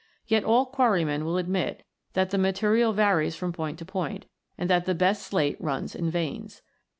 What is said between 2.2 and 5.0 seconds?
the material varies from point to point, and that the